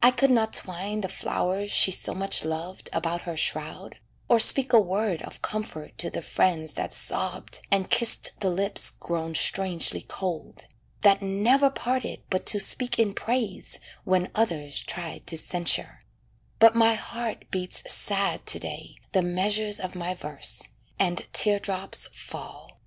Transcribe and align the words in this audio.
I 0.00 0.12
could 0.12 0.30
not 0.30 0.52
twine 0.52 1.00
The 1.00 1.08
flowers 1.08 1.72
she 1.72 1.90
so 1.90 2.14
much 2.14 2.44
loved 2.44 2.88
about 2.92 3.22
her 3.22 3.36
shroud, 3.36 3.96
Or 4.28 4.38
speak 4.38 4.72
a 4.72 4.78
word 4.78 5.20
of 5.22 5.42
comfort 5.42 5.98
to 5.98 6.10
the 6.10 6.22
friends 6.22 6.74
That 6.74 6.92
sobbed, 6.92 7.58
and 7.68 7.90
kissed 7.90 8.38
the 8.38 8.50
lips 8.50 8.90
grown 8.90 9.34
strangely 9.34 10.02
cold, 10.02 10.66
That 11.00 11.22
never 11.22 11.70
parted 11.70 12.22
but 12.30 12.46
to 12.46 12.60
speak 12.60 13.00
in 13.00 13.14
praise 13.14 13.80
When 14.04 14.30
others 14.32 14.80
tried 14.80 15.26
to 15.26 15.36
censure; 15.36 15.98
but 16.60 16.76
my 16.76 16.94
heart 16.94 17.50
Beats 17.50 17.82
sad 17.92 18.46
to 18.46 18.60
day 18.60 18.94
the 19.10 19.22
measures 19.22 19.80
of 19.80 19.96
my 19.96 20.14
verse, 20.14 20.68
And 21.00 21.22
tear 21.32 21.58
drops 21.58 22.06
fall. 22.12 22.78